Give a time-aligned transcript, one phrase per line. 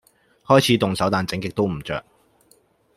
[0.47, 2.03] 開始動手但整極都唔着